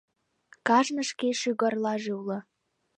—Кажнын 0.67 1.05
шке 1.11 1.27
шӱгарлаже 1.41 2.11
уло. 2.19 2.39